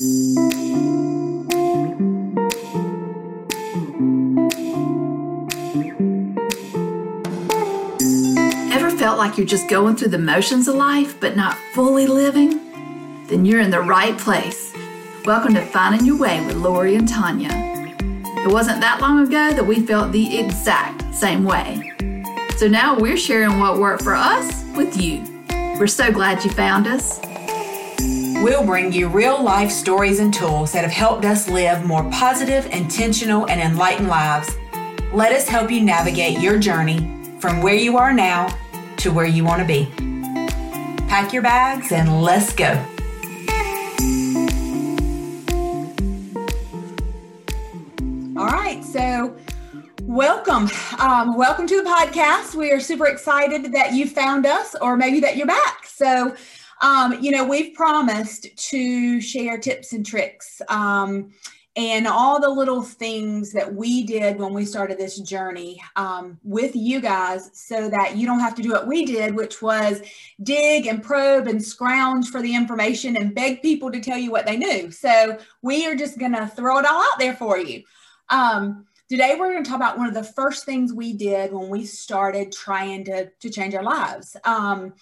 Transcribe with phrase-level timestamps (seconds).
[0.00, 0.10] Ever
[8.92, 12.60] felt like you're just going through the motions of life but not fully living?
[13.26, 14.72] Then you're in the right place.
[15.24, 17.50] Welcome to Finding Your Way with Lori and Tanya.
[17.50, 21.92] It wasn't that long ago that we felt the exact same way.
[22.56, 25.24] So now we're sharing what worked for us with you.
[25.76, 27.18] We're so glad you found us.
[28.40, 32.66] We'll bring you real life stories and tools that have helped us live more positive,
[32.66, 34.48] intentional, and enlightened lives.
[35.12, 37.00] Let us help you navigate your journey
[37.40, 38.56] from where you are now
[38.98, 39.86] to where you want to be.
[41.08, 42.74] Pack your bags and let's go.
[48.38, 49.36] All right, so
[50.02, 50.70] welcome.
[51.00, 52.54] Um, welcome to the podcast.
[52.54, 55.86] We are super excited that you found us, or maybe that you're back.
[55.86, 56.36] So,
[56.80, 60.62] um, you know, we've promised to share tips and tricks.
[60.68, 61.32] Um,
[61.78, 66.74] and all the little things that we did when we started this journey um, with
[66.74, 70.02] you guys so that you don't have to do what we did, which was
[70.42, 74.44] dig and probe and scrounge for the information and beg people to tell you what
[74.44, 74.90] they knew.
[74.90, 77.84] So we are just going to throw it all out there for you.
[78.28, 81.68] Um, today, we're going to talk about one of the first things we did when
[81.68, 84.36] we started trying to, to change our lives.
[84.42, 84.94] Um,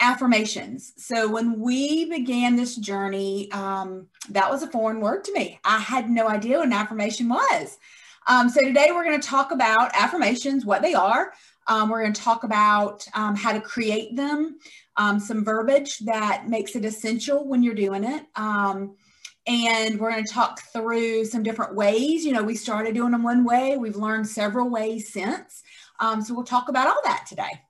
[0.00, 0.92] affirmations.
[0.96, 5.58] So when we began this journey, um, that was a foreign word to me.
[5.64, 7.78] I had no idea what an affirmation was.
[8.26, 11.32] Um, so today we're going to talk about affirmations, what they are.
[11.66, 14.58] Um, we're going to talk about um, how to create them,
[14.96, 18.24] um, some verbiage that makes it essential when you're doing it.
[18.36, 18.96] Um,
[19.46, 22.24] and we're going to talk through some different ways.
[22.24, 25.62] You know, we started doing them one way, we've learned several ways since.
[26.00, 27.60] so we'll talk about all that today.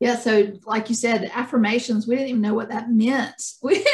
[0.00, 3.34] Yeah, so like you said, affirmations, we didn't even know what that meant.
[3.62, 3.84] We,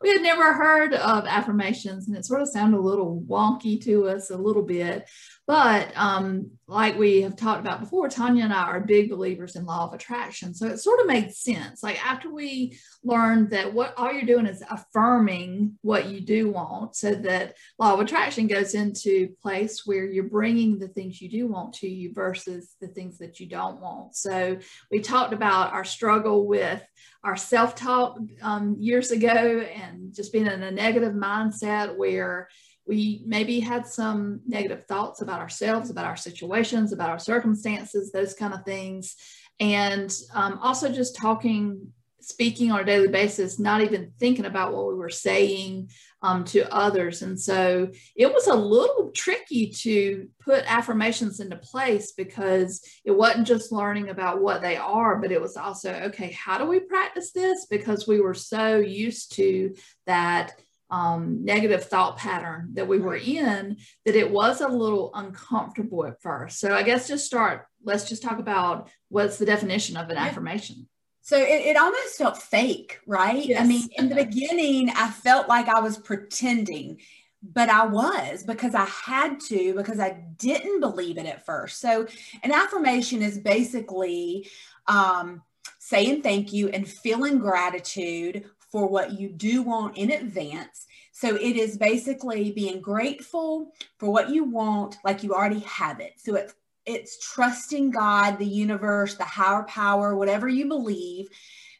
[0.00, 4.08] we had never heard of affirmations, and it sort of sounded a little wonky to
[4.08, 5.06] us a little bit.
[5.50, 9.66] But um, like we have talked about before, Tanya and I are big believers in
[9.66, 10.54] law of attraction.
[10.54, 11.82] So it sort of made sense.
[11.82, 16.94] Like after we learned that what all you're doing is affirming what you do want,
[16.94, 21.48] so that law of attraction goes into place where you're bringing the things you do
[21.48, 24.14] want to you versus the things that you don't want.
[24.14, 24.56] So
[24.88, 26.80] we talked about our struggle with
[27.24, 32.46] our self talk um, years ago and just being in a negative mindset where
[32.90, 38.34] we maybe had some negative thoughts about ourselves, about our situations, about our circumstances, those
[38.34, 39.14] kind of things.
[39.60, 44.88] And um, also just talking, speaking on a daily basis, not even thinking about what
[44.88, 45.90] we were saying
[46.20, 47.22] um, to others.
[47.22, 53.46] And so it was a little tricky to put affirmations into place because it wasn't
[53.46, 57.30] just learning about what they are, but it was also, okay, how do we practice
[57.30, 57.66] this?
[57.66, 59.76] Because we were so used to
[60.06, 66.04] that um, negative thought pattern that we were in that it was a little uncomfortable
[66.06, 66.58] at first.
[66.58, 70.24] So I guess just start, let's just talk about what's the definition of an yeah.
[70.24, 70.88] affirmation.
[71.22, 73.44] So it, it, almost felt fake, right?
[73.44, 73.60] Yes.
[73.60, 77.00] I mean, in the beginning, I felt like I was pretending,
[77.42, 81.78] but I was because I had to, because I didn't believe it at first.
[81.78, 82.06] So
[82.42, 84.48] an affirmation is basically
[84.88, 85.42] um,
[85.78, 90.86] saying thank you and feeling gratitude for what you do want in advance.
[91.12, 96.14] So it is basically being grateful for what you want, like you already have it.
[96.18, 96.54] So it's
[96.86, 101.28] it's trusting God, the universe, the higher power, whatever you believe,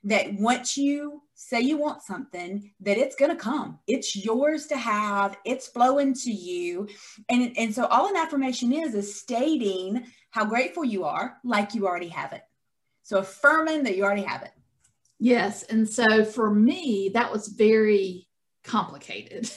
[0.04, 3.78] that once you say you want something, that it's going to come.
[3.86, 5.36] It's yours to have.
[5.44, 6.86] It's flowing to you.
[7.28, 11.86] And, and so all an affirmation is, is stating how grateful you are, like you
[11.86, 12.42] already have it.
[13.02, 14.52] So affirming that you already have it.
[15.20, 15.64] Yes.
[15.64, 18.26] And so for me, that was very
[18.64, 19.50] complicated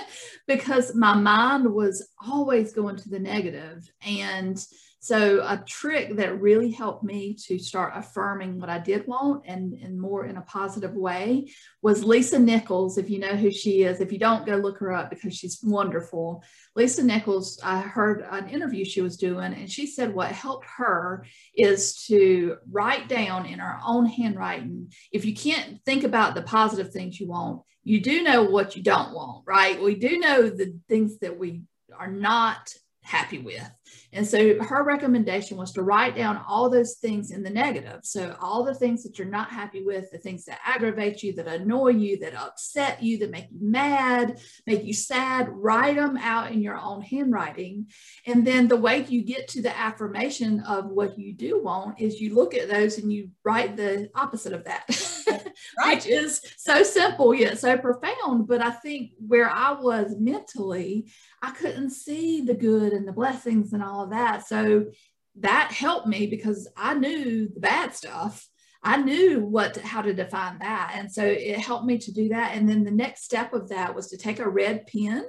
[0.46, 4.56] because my mind was always going to the negative and
[5.00, 9.74] so a trick that really helped me to start affirming what I did want and,
[9.74, 12.98] and more in a positive way was Lisa Nichols.
[12.98, 15.60] If you know who she is, if you don't, go look her up because she's
[15.62, 16.42] wonderful.
[16.74, 21.24] Lisa Nichols, I heard an interview she was doing, and she said what helped her
[21.54, 24.92] is to write down in her own handwriting.
[25.12, 28.82] If you can't think about the positive things you want, you do know what you
[28.82, 29.80] don't want, right?
[29.80, 31.62] We do know the things that we
[31.96, 32.74] are not
[33.08, 33.68] happy with.
[34.12, 38.00] And so her recommendation was to write down all those things in the negative.
[38.04, 41.48] So, all the things that you're not happy with, the things that aggravate you, that
[41.48, 46.52] annoy you, that upset you, that make you mad, make you sad, write them out
[46.52, 47.86] in your own handwriting.
[48.26, 52.20] And then the way you get to the affirmation of what you do want is
[52.20, 54.86] you look at those and you write the opposite of that.
[55.78, 55.96] right.
[55.96, 58.46] which is so simple yet so profound.
[58.46, 61.10] But I think where I was mentally,
[61.42, 64.46] I couldn't see the good and the blessings and all of that.
[64.46, 64.86] So
[65.40, 68.48] that helped me because I knew the bad stuff.
[68.82, 70.92] I knew what how to define that.
[70.94, 72.54] And so it helped me to do that.
[72.54, 75.24] And then the next step of that was to take a red pen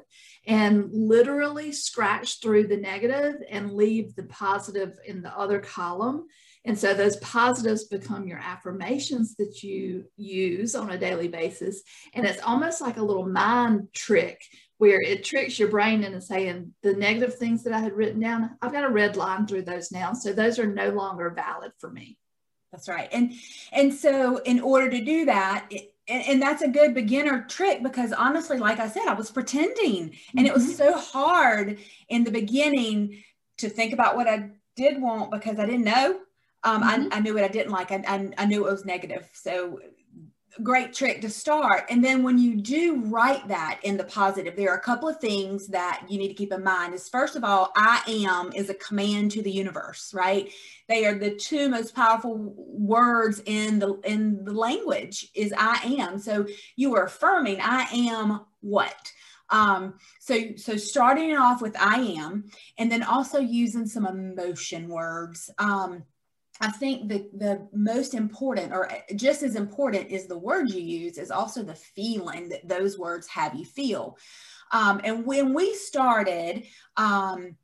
[0.45, 6.27] and literally scratch through the negative and leave the positive in the other column.
[6.65, 11.81] And so those positives become your affirmations that you use on a daily basis.
[12.13, 14.41] And it's almost like a little mind trick
[14.77, 18.57] where it tricks your brain into saying the negative things that I had written down,
[18.61, 20.13] I've got a red line through those now.
[20.13, 22.17] So those are no longer valid for me.
[22.71, 23.09] That's right.
[23.11, 23.33] And
[23.71, 27.83] and so in order to do that, it, and, and, that's a good beginner trick
[27.83, 30.45] because honestly, like I said, I was pretending and mm-hmm.
[30.45, 30.73] it was mm-hmm.
[30.73, 31.79] so hard
[32.09, 33.23] in the beginning
[33.57, 36.19] to think about what I did want because I didn't know.
[36.63, 37.07] Um, mm-hmm.
[37.11, 37.91] I, I, knew what I didn't like.
[37.91, 39.29] I, I, I knew it was negative.
[39.33, 39.79] So
[40.63, 41.85] great trick to start.
[41.89, 45.19] And then when you do write that in the positive, there are a couple of
[45.19, 48.69] things that you need to keep in mind is first of all, I am is
[48.69, 50.51] a command to the universe, right?
[50.87, 56.19] They are the two most powerful words in the in the language is I am.
[56.19, 56.45] So
[56.75, 59.11] you are affirming I am what?
[59.51, 65.49] Um, so so starting off with I am and then also using some emotion words.
[65.57, 66.03] Um,
[66.61, 71.17] I think the, the most important, or just as important is the word you use,
[71.17, 74.17] is also the feeling that those words have you feel.
[74.71, 76.65] Um, and when we started,
[76.97, 77.55] um,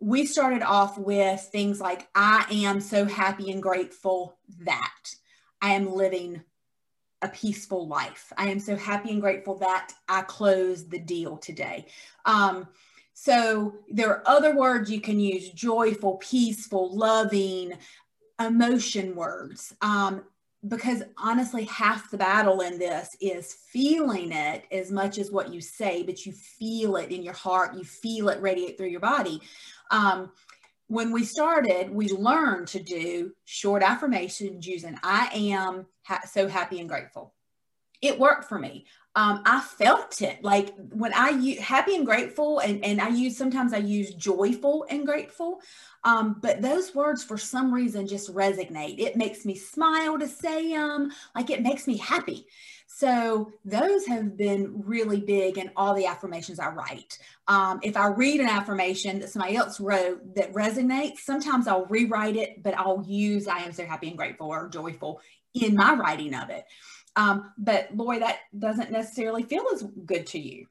[0.00, 5.14] we started off with things like, I am so happy and grateful that
[5.60, 6.42] I am living
[7.20, 8.32] a peaceful life.
[8.36, 11.86] I am so happy and grateful that I closed the deal today.
[12.24, 12.68] Um,
[13.12, 17.72] so there are other words you can use joyful, peaceful, loving,
[18.40, 20.22] emotion words um,
[20.66, 25.60] because honestly half the battle in this is feeling it as much as what you
[25.60, 29.40] say but you feel it in your heart you feel it radiate through your body.
[29.90, 30.32] Um,
[30.88, 36.80] when we started we learned to do short affirmations using i am ha- so happy
[36.80, 37.34] and grateful.
[38.00, 38.86] It worked for me
[39.18, 43.36] um, I felt it like when I use happy and grateful, and, and I use
[43.36, 45.60] sometimes I use joyful and grateful.
[46.04, 49.00] Um, but those words for some reason just resonate.
[49.00, 52.46] It makes me smile to say them, like it makes me happy.
[52.86, 57.18] So those have been really big in all the affirmations I write.
[57.48, 62.36] Um, if I read an affirmation that somebody else wrote that resonates, sometimes I'll rewrite
[62.36, 65.20] it, but I'll use I am so happy and grateful or joyful
[65.54, 66.66] in my writing of it.
[67.18, 70.66] Um, but Lori, that doesn't necessarily feel as good to you.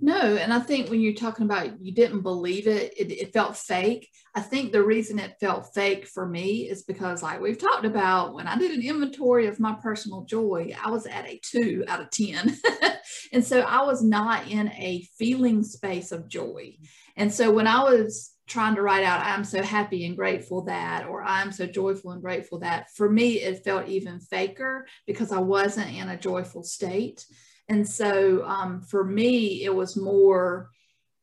[0.00, 3.56] No, and I think when you're talking about you didn't believe it, it, it, felt
[3.56, 4.10] fake.
[4.34, 8.34] I think the reason it felt fake for me is because, like we've talked about,
[8.34, 12.02] when I did an inventory of my personal joy, I was at a two out
[12.02, 12.58] of 10.
[13.32, 16.76] and so I was not in a feeling space of joy.
[17.16, 21.06] And so when I was trying to write out, I'm so happy and grateful that,
[21.06, 25.40] or I'm so joyful and grateful that, for me, it felt even faker because I
[25.40, 27.26] wasn't in a joyful state.
[27.68, 30.70] And so um, for me, it was more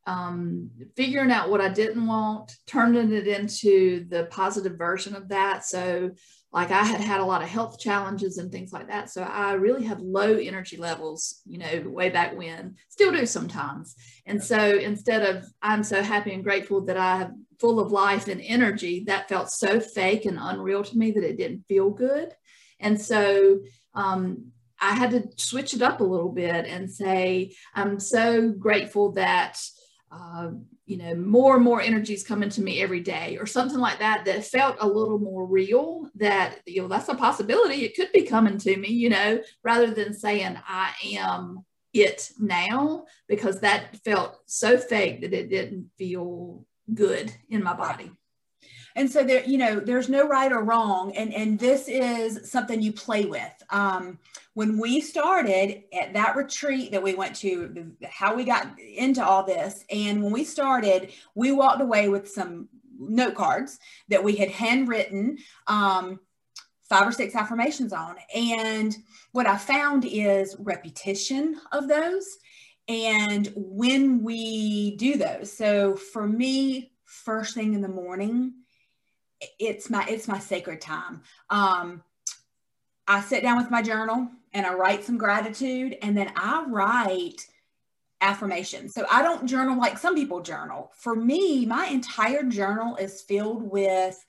[0.05, 5.65] um, figuring out what I didn't want, turning it into the positive version of that.
[5.65, 6.11] So,
[6.53, 9.09] like I had had a lot of health challenges and things like that.
[9.09, 13.95] So I really had low energy levels, you know, way back when, still do sometimes.
[14.27, 18.28] And so instead of I'm so happy and grateful that I have full of life
[18.28, 22.31] and energy, that felt so fake and unreal to me that it didn't feel good.
[22.80, 23.59] And so
[23.95, 29.13] um, I had to switch it up a little bit and say, I'm so grateful
[29.13, 29.59] that,
[30.13, 30.51] uh,
[30.85, 33.99] you know, more and more energy is coming to me every day or something like
[33.99, 37.83] that, that felt a little more real that, you know, that's a possibility.
[37.83, 43.05] It could be coming to me, you know, rather than saying I am it now,
[43.27, 48.11] because that felt so fake that it didn't feel good in my body
[48.95, 52.81] and so there you know there's no right or wrong and and this is something
[52.81, 53.64] you play with.
[53.69, 54.19] Um,
[54.54, 59.44] when we started at that retreat that we went to how we got into all
[59.44, 62.69] this and when we started we walked away with some
[63.00, 66.19] note cards that we had handwritten um,
[66.83, 68.16] five or six affirmations on.
[68.35, 68.95] And
[69.31, 72.38] what i found is repetition of those
[72.88, 75.52] and when we do those.
[75.52, 78.54] So for me first thing in the morning
[79.59, 81.21] it's my it's my sacred time.
[81.50, 82.04] Um,
[83.07, 87.47] I sit down with my journal and I write some gratitude, and then I write
[88.21, 88.94] affirmations.
[88.94, 90.92] So I don't journal like some people journal.
[90.95, 94.23] For me, my entire journal is filled with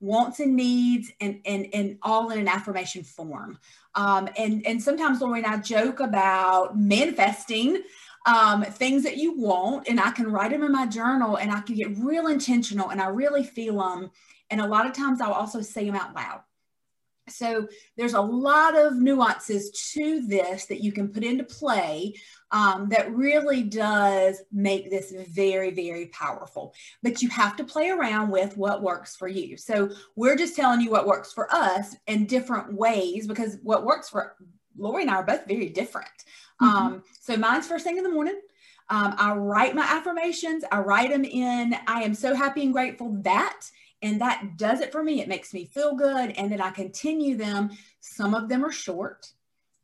[0.00, 3.58] wants and needs and and and all in an affirmation form
[3.94, 7.82] um, and and sometimes Lori and I joke about manifesting
[8.26, 11.60] um, things that you want and I can write them in my journal and I
[11.62, 14.10] can get real intentional and I really feel them
[14.50, 16.40] and a lot of times I'll also say them out loud
[17.30, 22.14] so there's a lot of nuances to this that you can put into play
[22.50, 26.74] um, that really does make this very, very powerful.
[27.02, 29.56] But you have to play around with what works for you.
[29.56, 34.08] So we're just telling you what works for us in different ways because what works
[34.08, 34.36] for
[34.76, 36.08] Lori and I are both very different.
[36.62, 36.76] Mm-hmm.
[36.76, 38.40] Um, so mine's first thing in the morning.
[38.90, 40.64] Um, I write my affirmations.
[40.72, 41.76] I write them in.
[41.86, 43.68] I am so happy and grateful that
[44.02, 45.20] and that does it for me.
[45.20, 46.30] It makes me feel good.
[46.32, 47.70] And then I continue them.
[48.00, 49.32] Some of them are short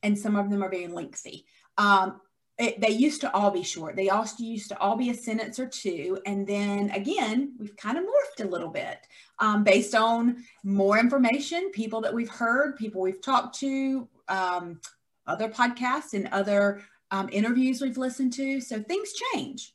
[0.03, 1.47] and some of them are very lengthy.
[1.79, 2.21] Um,
[2.57, 3.97] it, they used to all be short.
[3.97, 6.21] They also used to all be a sentence or two.
[6.25, 8.99] And then again, we've kind of morphed a little bit
[9.41, 14.81] um, based on more information, people that we've heard, people we've talked to, um,
[15.27, 18.61] other podcasts and other um, interviews we've listened to.
[18.61, 19.75] So things change.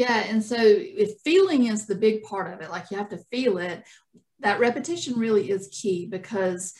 [0.00, 0.24] Yeah.
[0.30, 3.58] And so if feeling is the big part of it, like you have to feel
[3.58, 3.86] it,
[4.38, 6.72] that repetition really is key because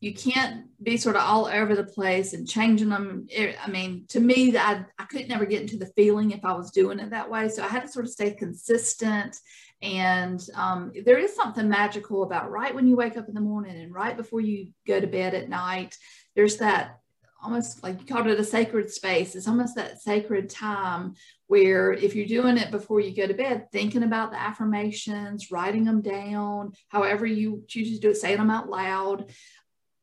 [0.00, 3.26] you can't be sort of all over the place and changing them.
[3.62, 6.70] I mean, to me, I, I couldn't never get into the feeling if I was
[6.70, 7.50] doing it that way.
[7.50, 9.36] So I had to sort of stay consistent.
[9.82, 13.76] And um, there is something magical about right when you wake up in the morning
[13.76, 15.94] and right before you go to bed at night,
[16.34, 17.02] there's that
[17.42, 19.34] almost like you called it a sacred space.
[19.34, 21.14] It's almost that sacred time
[21.52, 25.84] where if you're doing it before you go to bed, thinking about the affirmations, writing
[25.84, 29.30] them down, however you choose to do it, saying them out loud,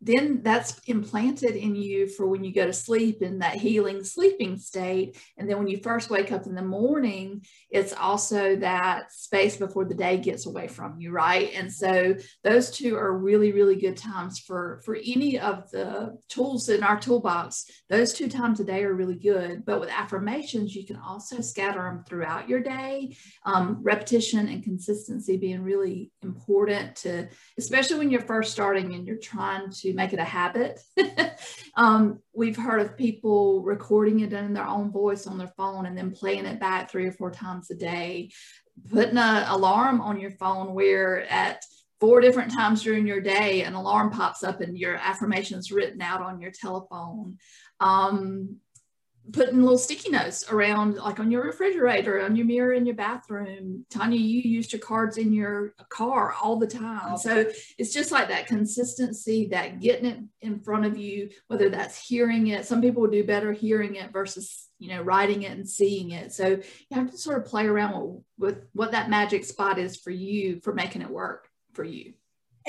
[0.01, 4.57] then that's implanted in you for when you go to sleep in that healing sleeping
[4.57, 5.17] state.
[5.37, 9.85] And then when you first wake up in the morning, it's also that space before
[9.85, 11.51] the day gets away from you, right?
[11.53, 16.69] And so those two are really, really good times for, for any of the tools
[16.69, 17.65] in our toolbox.
[17.89, 19.65] Those two times a day are really good.
[19.65, 23.17] But with affirmations, you can also scatter them throughout your day.
[23.45, 27.27] Um, repetition and consistency being really important to,
[27.57, 30.79] especially when you're first starting and you're trying to make it a habit.
[31.75, 35.97] um, we've heard of people recording it in their own voice on their phone and
[35.97, 38.31] then playing it back three or four times a day,
[38.91, 41.63] putting an alarm on your phone where at
[41.99, 46.21] four different times during your day an alarm pops up and your affirmations written out
[46.21, 47.37] on your telephone.
[47.79, 48.57] Um,
[49.31, 53.85] putting little sticky notes around like on your refrigerator on your mirror in your bathroom.
[53.89, 57.17] Tanya you used your cards in your car all the time.
[57.17, 57.45] So
[57.77, 62.47] it's just like that consistency that getting it in front of you whether that's hearing
[62.47, 62.65] it.
[62.65, 66.33] Some people do better hearing it versus you know writing it and seeing it.
[66.33, 69.97] So you have to sort of play around with, with what that magic spot is
[69.97, 72.13] for you for making it work for you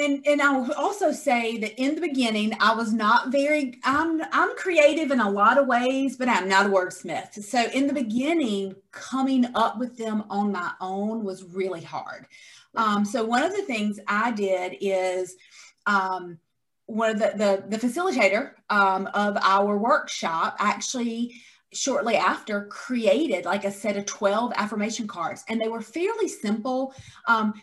[0.01, 4.21] and and I will also say that in the beginning I was not very I'm
[4.33, 7.43] I'm creative in a lot of ways, but I'm not a wordsmith.
[7.45, 12.27] So in the beginning, coming up with them on my own was really hard.
[12.75, 15.37] Um, so one of the things I did is
[15.87, 16.39] um,
[16.87, 17.33] one of the
[17.69, 21.35] the, the facilitator um, of our workshop actually
[21.73, 26.93] shortly after created like a set of 12 affirmation cards and they were fairly simple
[27.29, 27.55] um,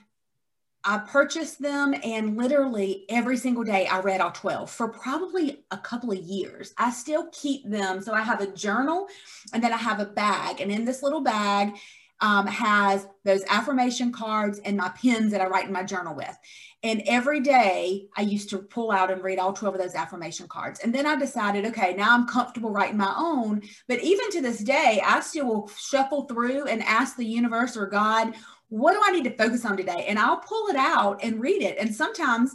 [0.89, 5.77] I purchased them and literally every single day I read all 12 for probably a
[5.77, 6.73] couple of years.
[6.77, 8.01] I still keep them.
[8.01, 9.07] So I have a journal
[9.51, 10.61] and then I have a bag.
[10.61, 11.73] And in this little bag
[12.19, 16.35] um, has those affirmation cards and my pens that I write in my journal with.
[16.83, 20.47] And every day I used to pull out and read all 12 of those affirmation
[20.47, 20.79] cards.
[20.79, 23.61] And then I decided, okay, now I'm comfortable writing my own.
[23.87, 27.87] But even to this day, I still will shuffle through and ask the universe or
[27.87, 28.33] God,
[28.69, 30.05] what do I need to focus on today?
[30.07, 31.77] And I'll pull it out and read it.
[31.79, 32.53] And sometimes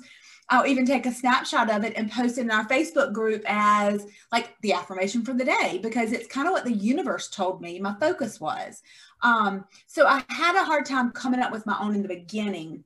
[0.53, 4.07] I'll even take a snapshot of it and post it in our Facebook group as
[4.31, 7.81] like the affirmation for the day because it's kind of what the universe told me
[7.81, 8.83] my focus was.
[9.23, 12.85] Um, so I had a hard time coming up with my own in the beginning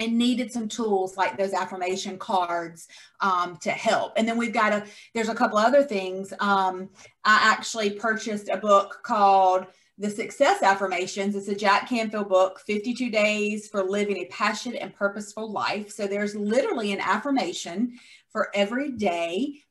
[0.00, 2.88] and needed some tools like those affirmation cards
[3.20, 4.14] um, to help.
[4.16, 4.84] And then we've got a,
[5.14, 6.32] there's a couple other things.
[6.40, 6.90] Um,
[7.24, 9.66] I actually purchased a book called
[9.98, 11.34] the Success Affirmations.
[11.34, 15.90] It's a Jack Canfield book, 52 Days for Living a Passionate and Purposeful Life.
[15.90, 17.98] So there's literally an affirmation
[18.28, 19.62] for every day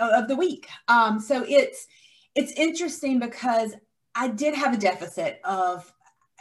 [0.00, 0.68] of the week.
[0.88, 1.86] Um, so it's
[2.36, 3.74] it's interesting because
[4.14, 5.92] I did have a deficit of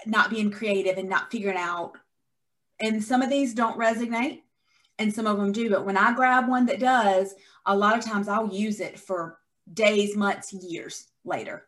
[0.05, 1.93] not being creative and not figuring out.
[2.79, 4.41] And some of these don't resonate
[5.00, 5.69] and some of them do.
[5.69, 7.33] But when I grab one that does,
[7.65, 9.39] a lot of times I'll use it for
[9.74, 11.65] days, months, years later.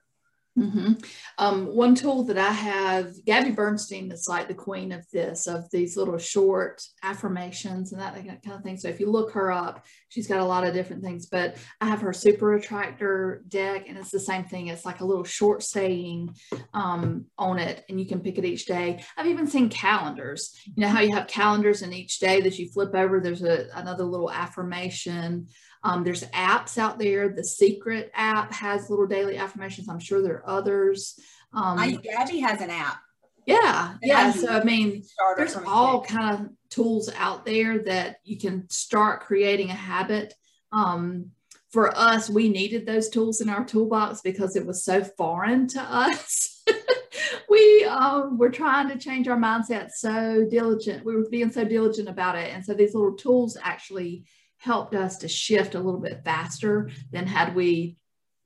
[0.60, 0.94] Mm-hmm.
[1.38, 5.70] Um, one tool that I have, Gabby Bernstein is like the queen of this, of
[5.72, 8.78] these little short affirmations and that kind of thing.
[8.78, 11.88] So if you look her up, she's got a lot of different things, but I
[11.88, 14.68] have her super attractor deck and it's the same thing.
[14.68, 16.36] It's like a little short saying
[16.74, 19.04] um, on it and you can pick it each day.
[19.16, 22.70] I've even seen calendars, you know, how you have calendars and each day that you
[22.70, 25.48] flip over, there's a, another little affirmation.
[25.84, 27.30] Um, there's apps out there.
[27.30, 29.90] The Secret app has little daily affirmations.
[29.90, 31.20] I'm sure there are others.
[31.54, 33.00] Um, I, Gabby has an app.
[33.46, 34.32] Yeah, yeah.
[34.32, 35.04] So I mean,
[35.36, 40.36] there's all kind of tools out there that you can start creating a habit.
[40.72, 41.32] Um,
[41.72, 45.82] for us, we needed those tools in our toolbox because it was so foreign to
[45.82, 46.64] us.
[47.50, 51.04] we um, were trying to change our mindset so diligent.
[51.04, 54.26] We were being so diligent about it, and so these little tools actually
[54.62, 57.98] helped us to shift a little bit faster than had we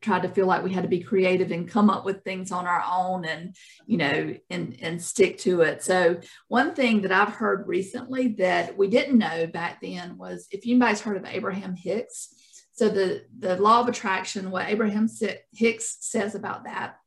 [0.01, 2.67] tried to feel like we had to be creative and come up with things on
[2.67, 3.55] our own and
[3.88, 5.84] you know and and stick to it.
[5.84, 10.62] So one thing that i've heard recently that we didn't know back then was if
[10.63, 12.29] anybody's heard of abraham hicks.
[12.74, 15.10] So the the law of attraction what abraham
[15.53, 16.98] hicks says about that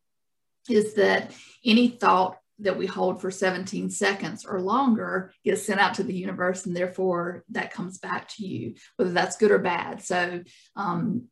[0.68, 1.32] is that
[1.64, 6.14] any thought that we hold for 17 seconds or longer gets sent out to the
[6.14, 10.02] universe and therefore that comes back to you whether that's good or bad.
[10.02, 10.42] So
[10.76, 11.28] um,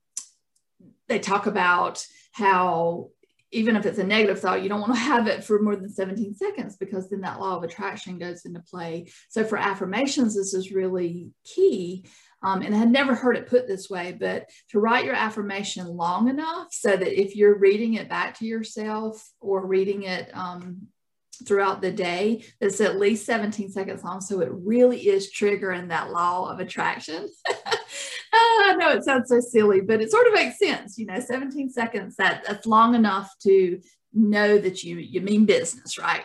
[1.08, 3.10] they talk about how
[3.52, 5.88] even if it's a negative thought you don't want to have it for more than
[5.88, 9.06] 17 seconds because then that law of attraction goes into play.
[9.28, 12.06] So for affirmations this is really key
[12.42, 15.86] um, and I had never heard it put this way, but to write your affirmation
[15.86, 20.86] long enough so that if you're reading it back to yourself or reading it um,
[21.44, 24.20] throughout the day that's at least 17 seconds long.
[24.20, 27.28] So it really is triggering that law of attraction.
[28.32, 30.98] Ah, I know it sounds so silly, but it sort of makes sense.
[30.98, 33.80] You know, 17 seconds, that, that's long enough to
[34.12, 36.24] know that you you mean business, right?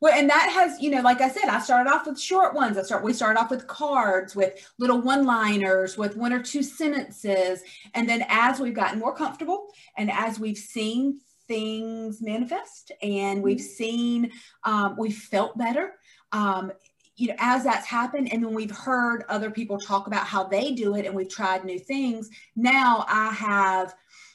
[0.00, 2.78] Well, and that has, you know, like I said, I started off with short ones.
[2.78, 7.62] I start we started off with cards, with little one-liners, with one or two sentences.
[7.92, 9.68] And then as we've gotten more comfortable
[9.98, 13.66] and as we've seen things manifest and we've mm-hmm.
[13.66, 15.94] seen um, we've felt better
[16.30, 16.70] um,
[17.16, 20.70] you know as that's happened and then we've heard other people talk about how they
[20.70, 23.94] do it and we've tried new things now i have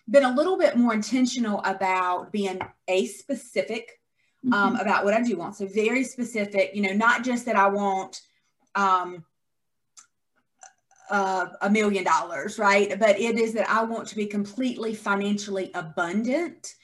[0.10, 2.60] been a little bit more intentional about being
[2.90, 4.02] a specific
[4.52, 4.82] um, mm-hmm.
[4.82, 8.20] about what i do want so very specific you know not just that i want
[8.76, 9.24] um,
[11.10, 15.72] uh, a million dollars right but it is that i want to be completely financially
[15.76, 16.76] abundant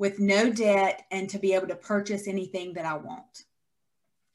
[0.00, 3.44] with no debt and to be able to purchase anything that I want.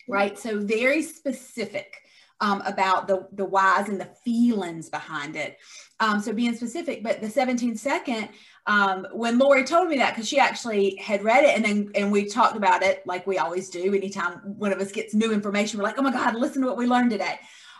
[0.07, 0.37] Right.
[0.37, 2.01] So, very specific
[2.39, 5.57] um, about the, the whys and the feelings behind it.
[5.99, 8.29] Um, so, being specific, but the 17 second,
[8.67, 12.11] um, when Lori told me that, because she actually had read it and then and
[12.11, 13.95] we talked about it like we always do.
[13.95, 16.77] Anytime one of us gets new information, we're like, oh my God, listen to what
[16.77, 17.39] we learned today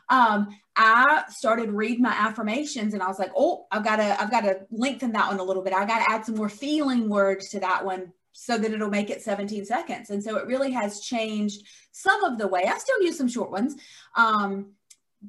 [0.10, 4.32] um, I started reading my affirmations and I was like, oh, I've got to, I've
[4.32, 5.74] got to lengthen that one a little bit.
[5.74, 9.10] I got to add some more feeling words to that one so that it'll make
[9.10, 10.10] it 17 seconds.
[10.10, 13.50] And so it really has changed some of the way I still use some short
[13.50, 13.76] ones.
[14.15, 14.74] Um,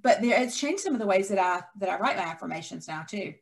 [0.02, 2.88] but there, it's changed some of the ways that I, that I write my affirmations
[2.88, 3.34] now too.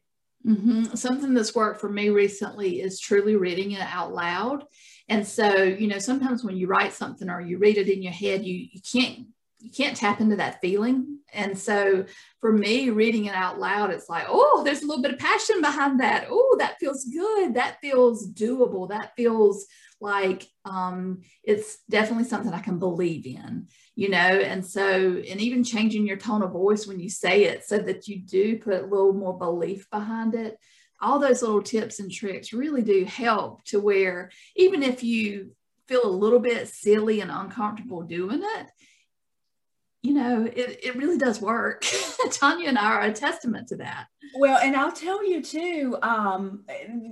[0.47, 0.95] Mm-hmm.
[0.95, 4.67] Something that's worked for me recently is truly reading it out loud.
[5.09, 8.13] And so, you know, sometimes when you write something or you read it in your
[8.13, 9.27] head, you, you can't
[9.65, 11.21] you can't tap into that feeling.
[11.35, 12.07] And so
[12.41, 15.61] for me, reading it out loud, it's like, oh, there's a little bit of passion
[15.61, 16.27] behind that.
[16.31, 17.55] Oh, that feels good.
[17.55, 18.89] That feels doable.
[18.89, 19.67] That feels
[20.01, 24.19] like um, it's definitely something I can believe in, you know.
[24.19, 24.83] And so,
[25.29, 28.59] and even changing your tone of voice when you say it so that you do
[28.59, 30.59] put a little more belief behind it.
[31.01, 35.53] All those little tips and tricks really do help to where even if you
[35.87, 38.67] feel a little bit silly and uncomfortable doing it,
[40.05, 41.87] you know, it, it really does work.
[42.31, 44.09] Tanya and I are a testament to that.
[44.37, 46.63] Well, and I'll tell you too, um,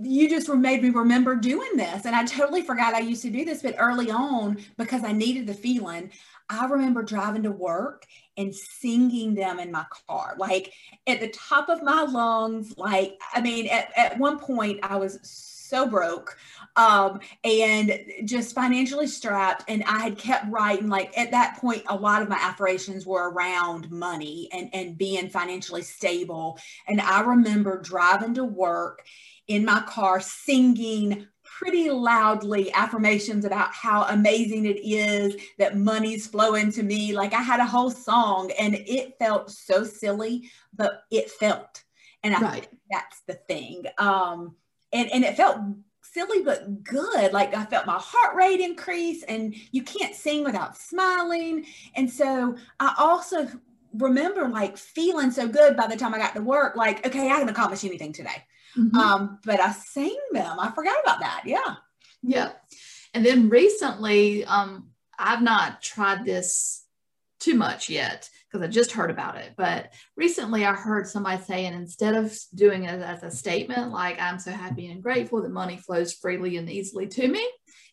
[0.03, 2.05] you just made me remember doing this.
[2.05, 5.47] And I totally forgot I used to do this, but early on, because I needed
[5.47, 6.11] the feeling,
[6.51, 8.05] I remember driving to work
[8.37, 10.71] and singing them in my car, like
[11.07, 12.75] at the top of my lungs.
[12.77, 16.37] Like, I mean, at, at one point, I was so broke
[16.77, 19.65] um, and just financially strapped.
[19.69, 23.31] And I had kept writing, like at that point, a lot of my affirmations were
[23.31, 26.59] around money and, and being financially stable.
[26.87, 29.03] And I remember driving to work
[29.49, 31.27] in my car singing
[31.59, 37.13] pretty loudly affirmations about how amazing it is that money's flowing to me.
[37.13, 41.85] Like I had a whole song and it felt so silly, but it felt.
[42.23, 42.53] And I right.
[42.53, 43.85] think that's the thing.
[43.99, 44.57] Um,
[44.93, 45.59] and, and it felt
[46.03, 47.33] silly but good.
[47.33, 51.65] Like I felt my heart rate increase, and you can't sing without smiling.
[51.95, 53.49] And so I also
[53.95, 57.39] remember like feeling so good by the time I got to work, like, okay, I
[57.39, 58.45] can accomplish anything today.
[58.77, 58.97] Mm-hmm.
[58.97, 60.59] Um, but I sang them.
[60.59, 61.43] I forgot about that.
[61.45, 61.77] Yeah.
[62.23, 62.53] Yeah.
[63.15, 66.82] And then recently, um, I've not tried this
[67.43, 69.55] too much yet because I just heard about it.
[69.57, 74.39] But recently I heard somebody saying instead of doing it as a statement, like I'm
[74.39, 77.47] so happy and grateful that money flows freely and easily to me,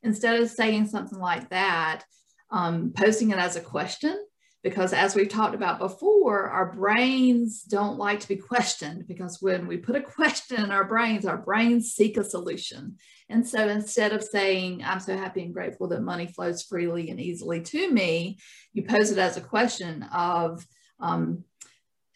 [0.04, 2.04] instead of saying something like that,
[2.52, 4.18] um, posting it as a question
[4.63, 9.67] because as we've talked about before our brains don't like to be questioned because when
[9.67, 12.98] we put a question in our brains our brains seek a solution.
[13.30, 17.19] And so instead of saying i'm so happy and grateful that money flows freely and
[17.19, 18.39] easily to me
[18.74, 20.65] you pose it as a question of
[21.00, 21.43] um,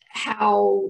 [0.10, 0.90] how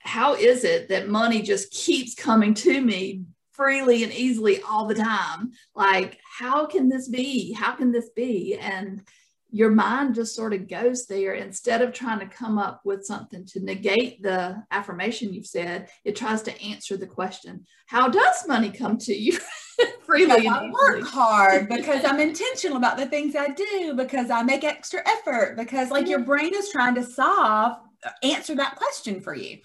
[0.00, 4.94] how is it that money just keeps coming to me freely and easily all the
[4.94, 5.52] time?
[5.74, 7.52] Like how can this be?
[7.52, 8.56] How can this be?
[8.56, 9.02] And
[9.50, 11.34] your mind just sort of goes there.
[11.34, 16.16] Instead of trying to come up with something to negate the affirmation you've said it
[16.16, 19.38] tries to answer the question how does money come to you?
[20.04, 24.62] Freely i work hard because i'm intentional about the things i do because i make
[24.62, 29.34] extra effort because like your brain is trying to solve uh, answer that question for
[29.34, 29.56] you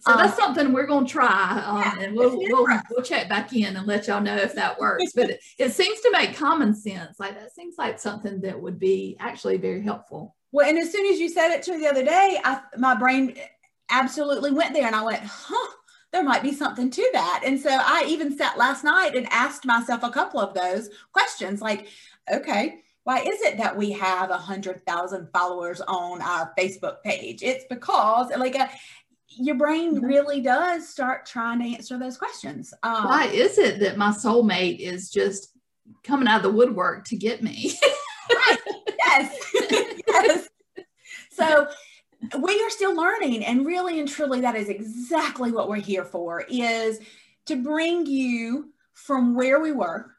[0.00, 3.28] so that's um, something we're going to try, um, yeah, and we'll, we'll we'll check
[3.28, 5.12] back in and let y'all know if that works.
[5.14, 7.20] but it, it seems to make common sense.
[7.20, 10.36] Like that seems like something that would be actually very helpful.
[10.52, 12.94] Well, and as soon as you said it to me the other day, I, my
[12.94, 13.36] brain
[13.90, 15.74] absolutely went there, and I went, "Huh."
[16.12, 17.42] There might be something to that.
[17.46, 21.60] And so I even sat last night and asked myself a couple of those questions
[21.60, 21.86] like,
[22.28, 27.42] okay, why is it that we have a hundred thousand followers on our Facebook page?
[27.42, 28.68] It's because like a,
[29.36, 32.74] your brain really does start trying to answer those questions.
[32.82, 35.56] Um, Why is it that my soulmate is just
[36.02, 37.74] coming out of the woodwork to get me?
[38.30, 38.58] right.
[39.06, 39.52] Yes.
[40.08, 40.48] yes.
[41.32, 41.66] So
[42.38, 46.44] we are still learning and really and truly that is exactly what we're here for
[46.48, 47.00] is
[47.46, 50.14] to bring you from where we were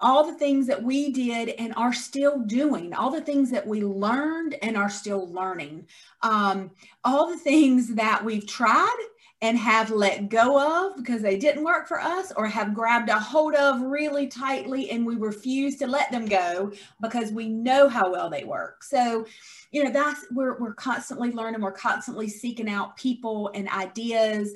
[0.00, 3.82] all the things that we did and are still doing, all the things that we
[3.82, 5.86] learned and are still learning,
[6.22, 6.70] um,
[7.04, 8.96] all the things that we've tried
[9.42, 13.18] and have let go of because they didn't work for us or have grabbed a
[13.18, 18.12] hold of really tightly and we refuse to let them go because we know how
[18.12, 18.84] well they work.
[18.84, 19.26] So,
[19.70, 24.52] you know, that's we're we're constantly learning, we're constantly seeking out people and ideas.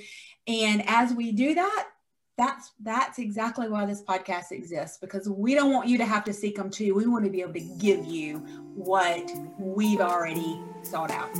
[0.46, 1.86] And as we do that,
[2.36, 6.32] that's that's exactly why this podcast exists because we don't want you to have to
[6.32, 8.38] seek them too we want to be able to give you
[8.74, 11.30] what we've already sought out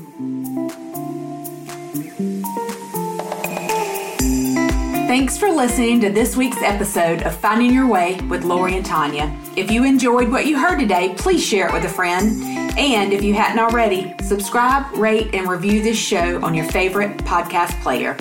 [5.06, 9.32] Thanks for listening to this week's episode of Finding Your Way with Lori and Tanya.
[9.54, 12.42] If you enjoyed what you heard today, please share it with a friend.
[12.76, 17.80] And if you hadn't already, subscribe, rate, and review this show on your favorite podcast
[17.80, 18.16] player.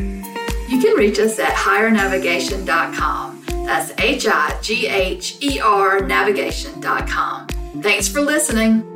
[0.73, 3.43] You can reach us at highernavigation.com.
[3.67, 7.47] That's H I G H E R navigation.com.
[7.83, 8.92] Thanks for listening.